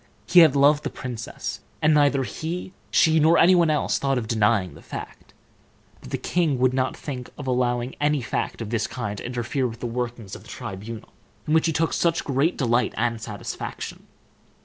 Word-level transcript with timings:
He 0.25 0.39
had 0.39 0.55
loved 0.55 0.83
the 0.83 0.89
princess, 0.89 1.59
and 1.79 1.93
neither 1.93 2.23
he, 2.23 2.73
she, 2.89 3.19
nor 3.19 3.37
any 3.37 3.53
one 3.53 3.69
else, 3.69 3.99
thought 3.99 4.17
of 4.17 4.27
denying 4.27 4.73
the 4.73 4.81
fact; 4.81 5.31
but 5.99 6.09
the 6.09 6.17
king 6.17 6.57
would 6.57 6.73
not 6.73 6.97
think 6.97 7.29
of 7.37 7.45
allowing 7.45 7.93
any 8.01 8.19
fact 8.19 8.63
of 8.63 8.71
this 8.71 8.87
kind 8.87 9.19
to 9.19 9.25
interfere 9.27 9.67
with 9.67 9.79
the 9.79 9.85
workings 9.85 10.35
of 10.35 10.41
the 10.41 10.49
tribunal, 10.49 11.09
in 11.47 11.53
which 11.53 11.67
he 11.67 11.71
took 11.71 11.93
such 11.93 12.23
great 12.23 12.57
delight 12.57 12.95
and 12.97 13.21
satisfaction. 13.21 14.07